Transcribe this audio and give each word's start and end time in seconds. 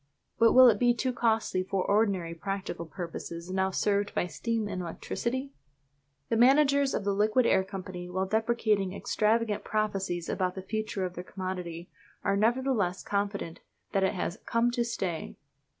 But 0.39 0.53
will 0.53 0.67
it 0.67 0.79
be 0.79 0.95
too 0.95 1.13
costly 1.13 1.61
for 1.61 1.85
ordinary 1.85 2.33
practical 2.33 2.87
purposes 2.87 3.51
now 3.51 3.69
served 3.69 4.15
by 4.15 4.25
steam 4.25 4.67
and 4.67 4.81
electricity? 4.81 5.53
The 6.29 6.37
managers 6.37 6.95
of 6.95 7.03
the 7.03 7.13
Liquid 7.13 7.45
Air 7.45 7.63
Company, 7.63 8.09
while 8.09 8.25
deprecating 8.25 8.93
extravagant 8.95 9.63
prophecies 9.63 10.27
about 10.27 10.55
the 10.55 10.63
future 10.63 11.05
of 11.05 11.13
their 11.13 11.23
commodity, 11.23 11.91
are 12.23 12.35
nevertheless 12.35 13.03
confident 13.03 13.59
that 13.91 14.03
it 14.03 14.15
has 14.15 14.39
"come 14.47 14.71
to 14.71 14.83
stay." 14.83 15.37